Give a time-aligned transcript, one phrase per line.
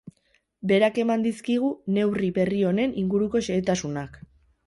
[0.69, 4.19] Berak eman dizkigu neurri berri honen inguruko xehetasunak.